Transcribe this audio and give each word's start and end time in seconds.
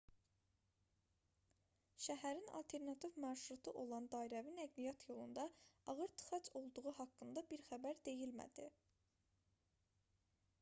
şəhərin 2.05 2.47
alternativ 2.59 3.19
marşrutu 3.25 3.73
olan 3.83 4.07
dairəvi 4.15 4.55
nəqliyyat 4.55 5.05
yolunda 5.11 5.45
ağır 5.93 6.11
tıxac 6.23 6.51
olduğu 6.61 6.95
haqqında 7.03 7.45
bir 7.55 7.65
xəbər 7.71 8.03
deyilmədi 8.11 8.67